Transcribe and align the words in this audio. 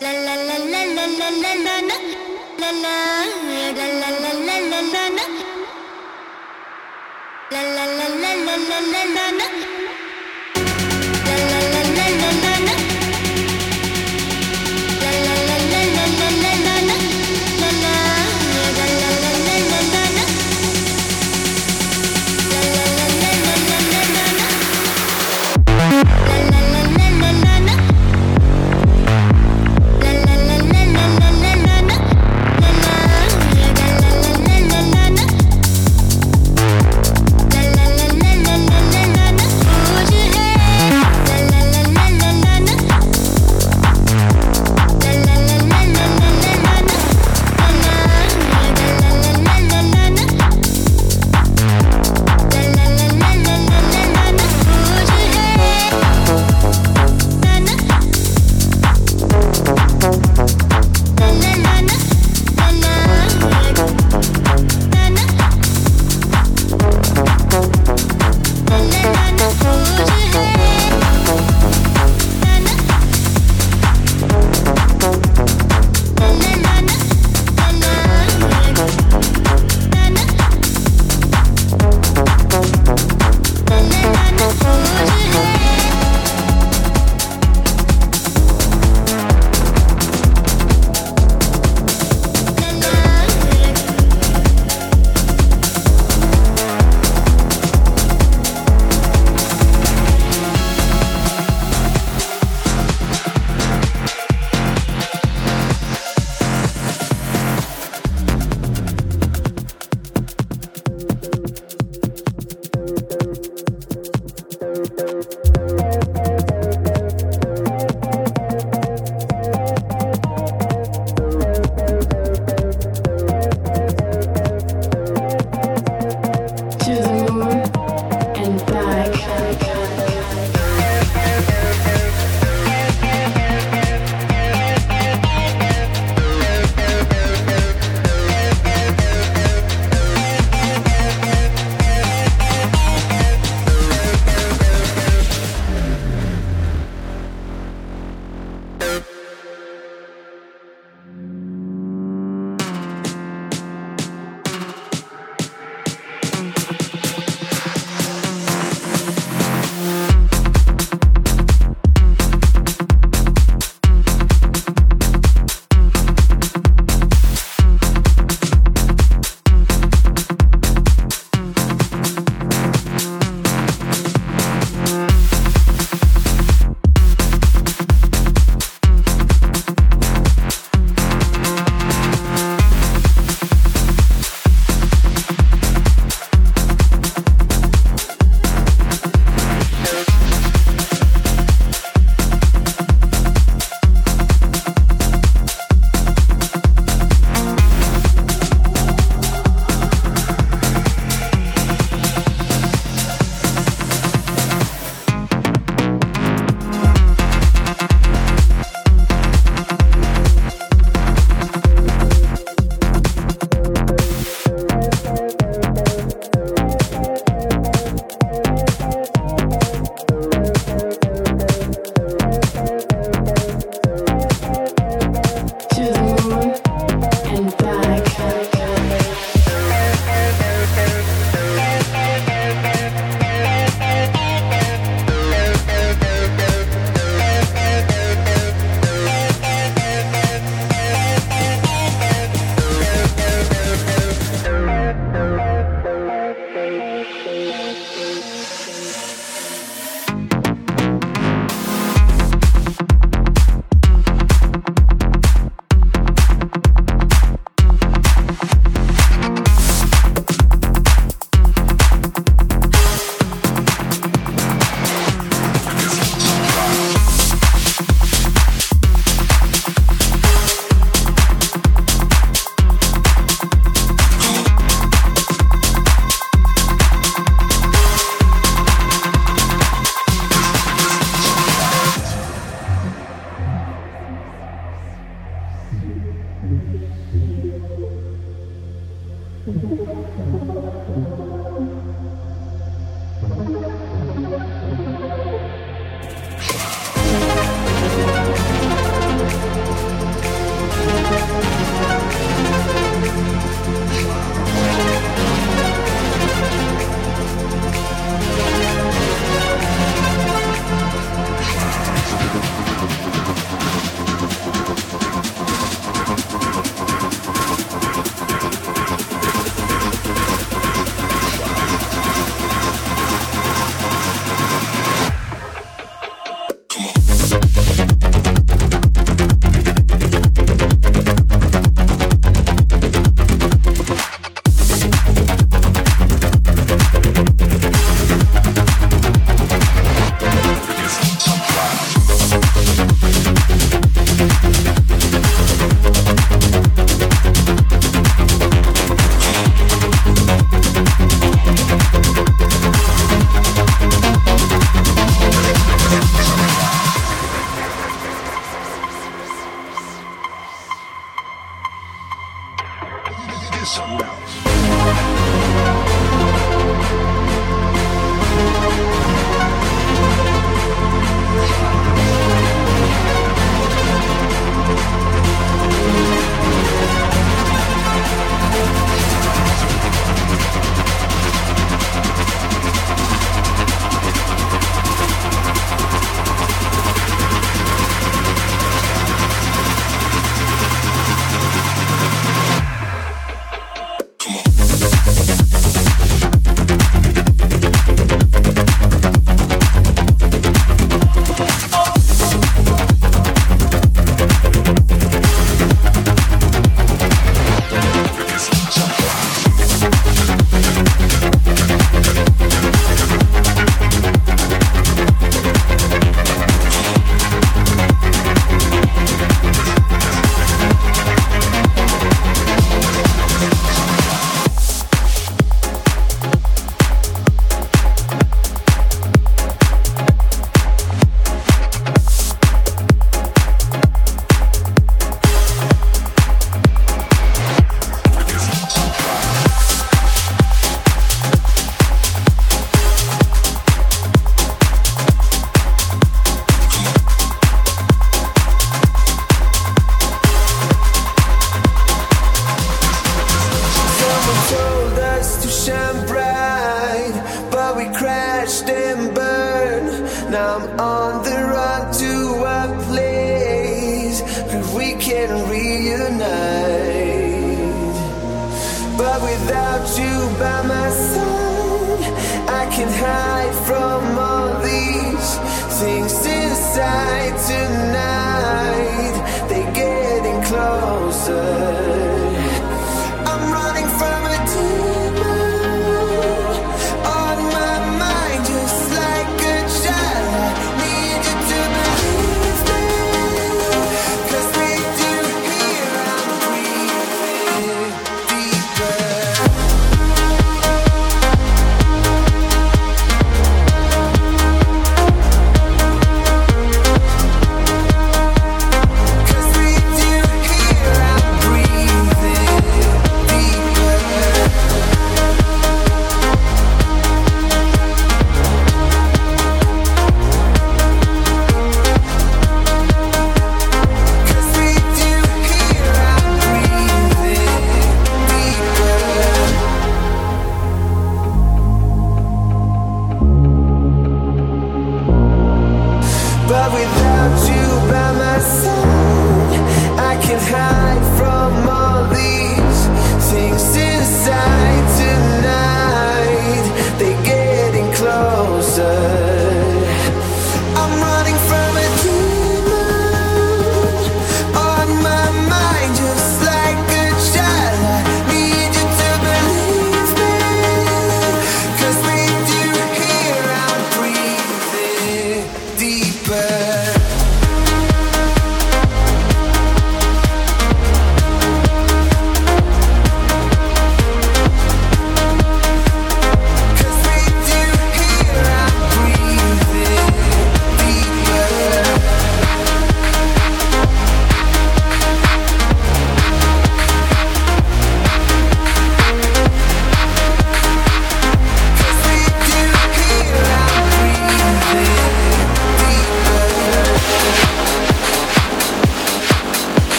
la 0.00 0.12
la 0.12 0.34
la 0.36 0.58
la 0.58 0.96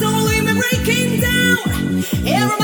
Don't 0.00 0.24
leave 0.26 0.44
me 0.44 0.54
breaking 0.54 1.20
down. 1.20 1.58
Everybody 2.26 2.63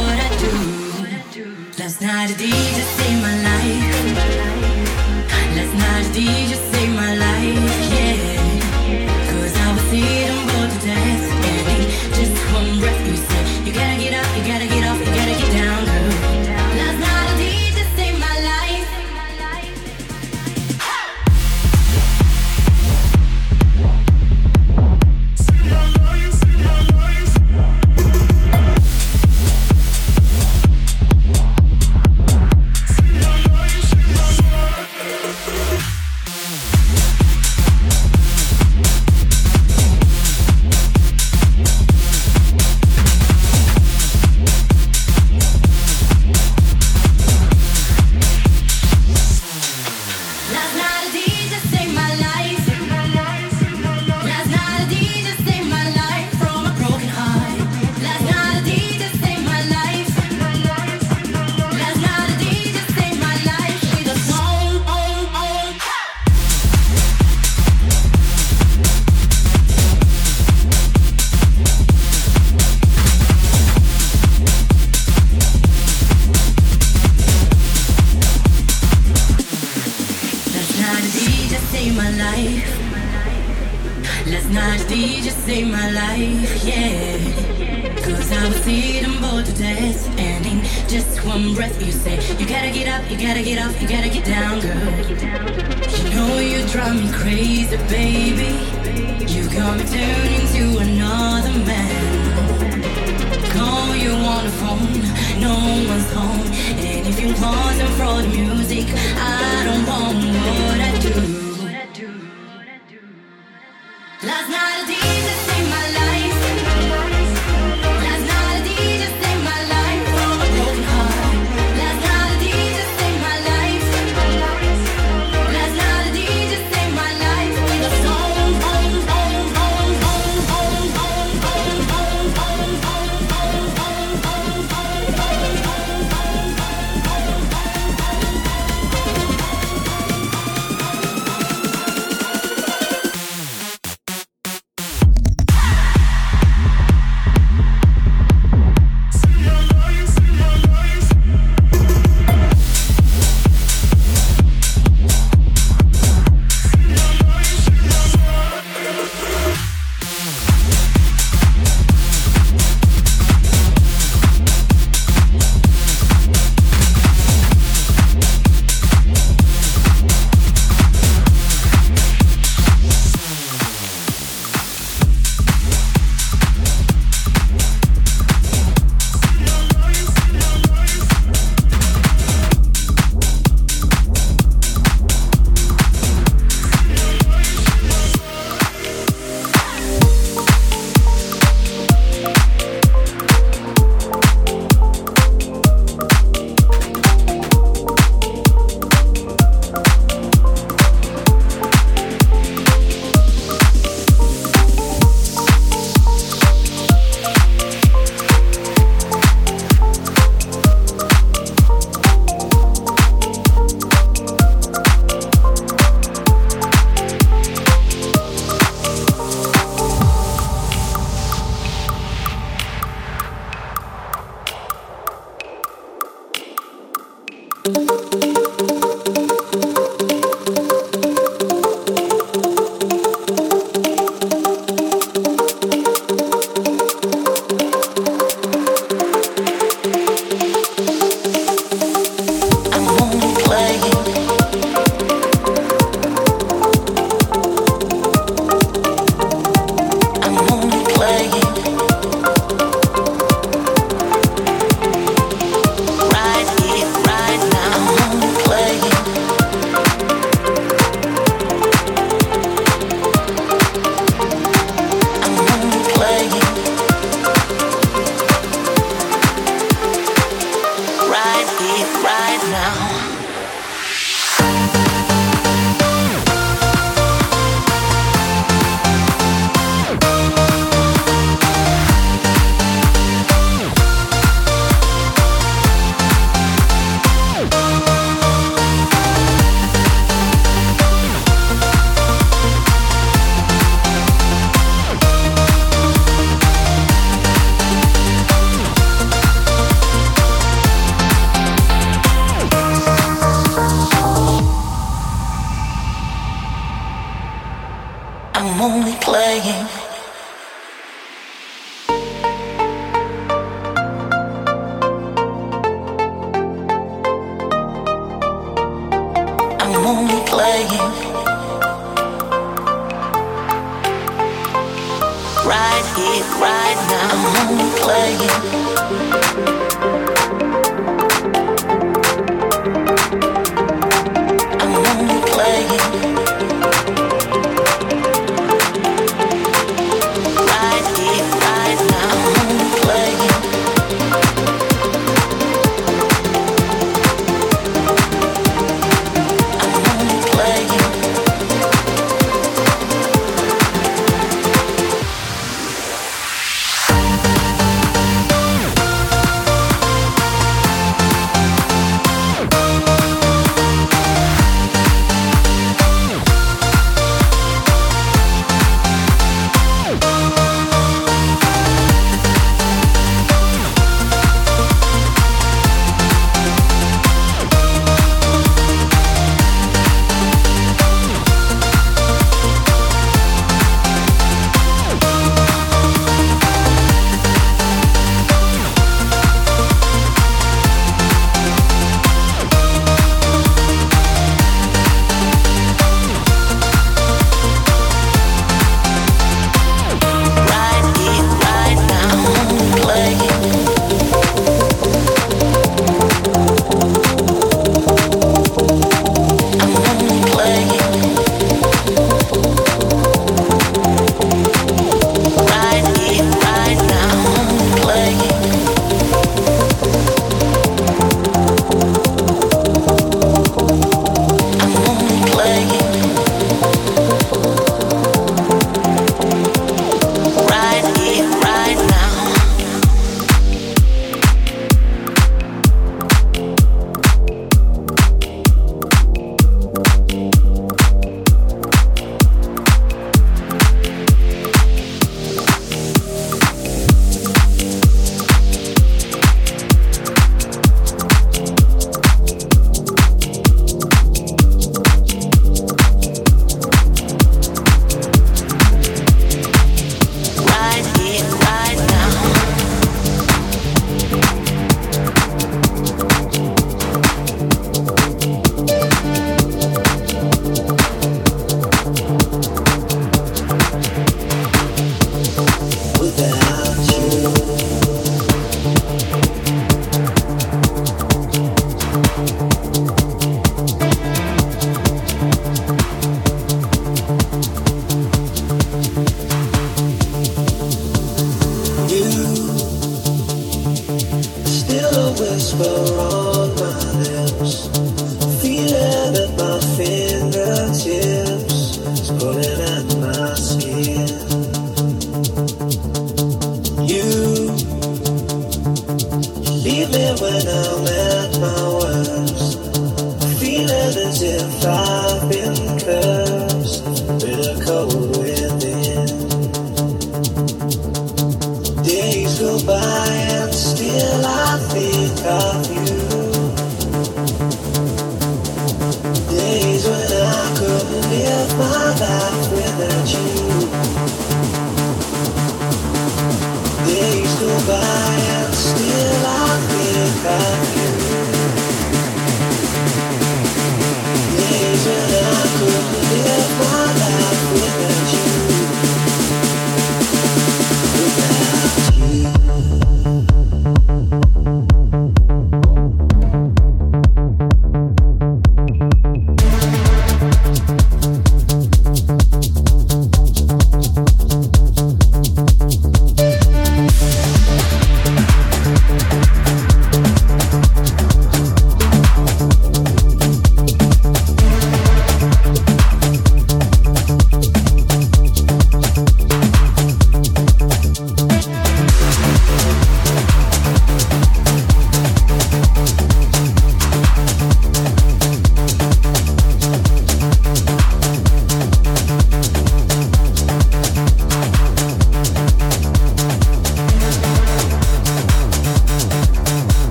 not 2.01 2.31
a 2.31 2.33
DJ. 2.33 3.00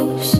close. 0.00 0.39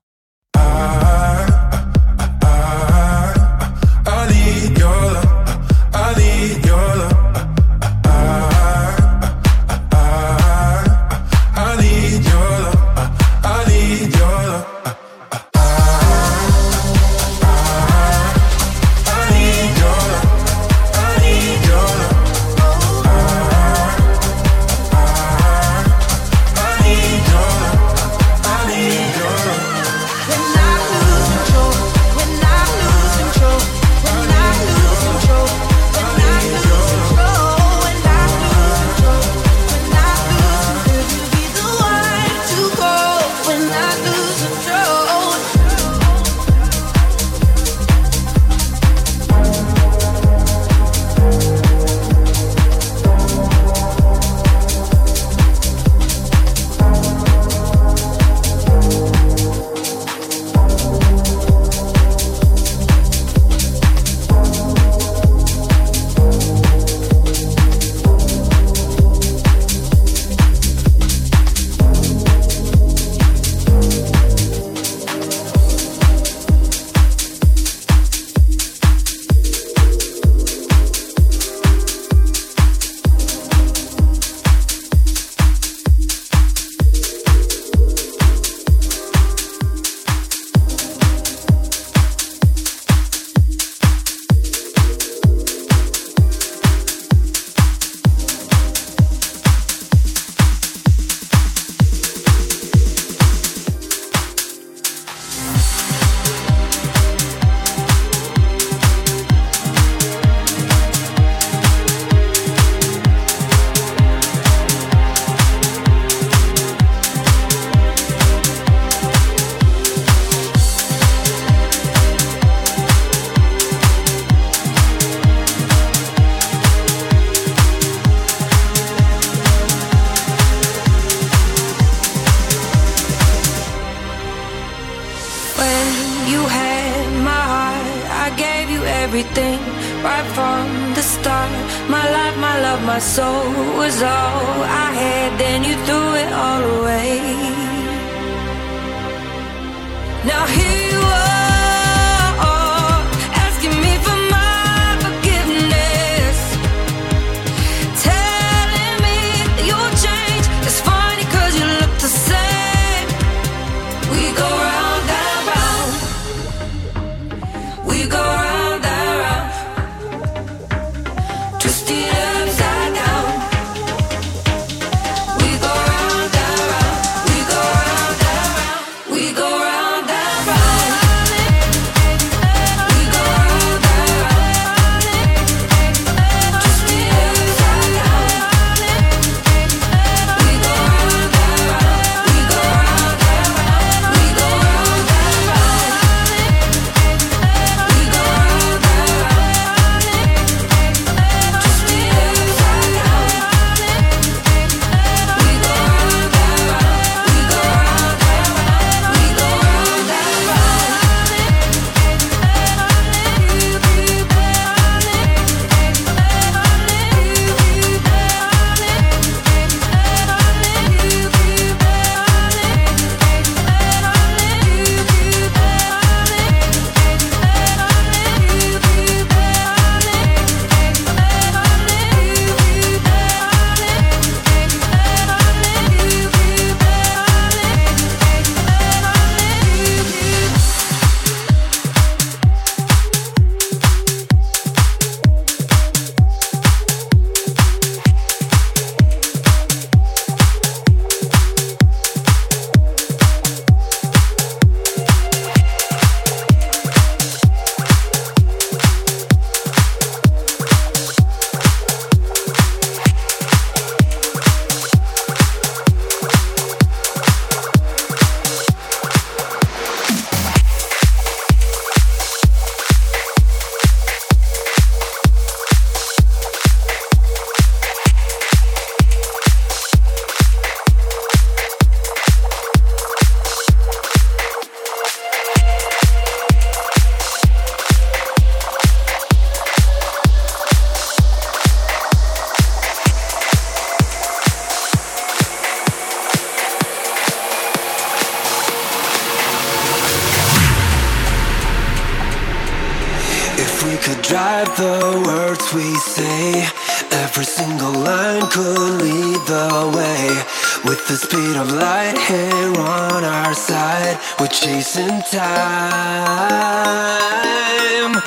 could 304.03 304.21
drive 304.23 304.75
the 304.77 305.21
words 305.27 305.73
we 305.73 305.95
say. 305.97 306.65
Every 307.11 307.45
single 307.45 307.91
line 307.91 308.47
could 308.49 309.01
lead 309.01 309.41
the 309.45 309.91
way. 309.95 310.43
With 310.83 311.07
the 311.07 311.17
speed 311.17 311.55
of 311.55 311.71
light 311.71 312.17
here 312.27 312.73
on 312.79 313.23
our 313.23 313.53
side, 313.53 314.17
we're 314.39 314.47
chasing 314.47 315.21
time. 315.31 315.41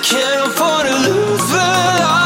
Can't 0.03 0.49
afford 0.49 0.87
to 0.87 0.95
lose 1.09 1.47
the 1.51 1.57
light. 1.57 2.24